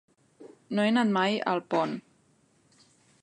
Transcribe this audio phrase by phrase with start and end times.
[0.77, 1.95] No he anat mai a Alpont.